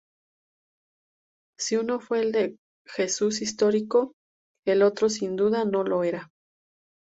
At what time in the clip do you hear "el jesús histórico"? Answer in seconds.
2.21-4.13